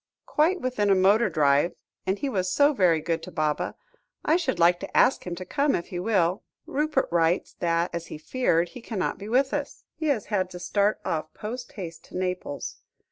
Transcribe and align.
"Quite 0.25 0.61
within 0.61 0.89
a 0.89 0.95
motor 0.95 1.29
drive; 1.29 1.73
and 2.07 2.17
he 2.17 2.27
was 2.27 2.51
so 2.51 2.73
very 2.73 3.01
good 3.01 3.21
to 3.21 3.31
Baba, 3.31 3.75
I 4.25 4.35
should 4.35 4.57
like 4.57 4.79
to 4.79 4.97
ask 4.97 5.27
him 5.27 5.35
to 5.35 5.45
come 5.45 5.75
if 5.75 5.89
he 5.89 5.99
will. 5.99 6.41
Rupert 6.65 7.07
writes, 7.11 7.53
that, 7.59 7.93
as 7.93 8.07
he 8.07 8.17
feared, 8.17 8.69
he 8.69 8.81
cannot 8.81 9.19
be 9.19 9.29
with 9.29 9.53
us. 9.53 9.83
He 9.93 10.07
has 10.07 10.25
had 10.33 10.49
to 10.49 10.59
start 10.59 11.01
off 11.05 11.31
post 11.35 11.73
haste 11.73 12.03
to 12.05 12.17
Naples. 12.17 12.77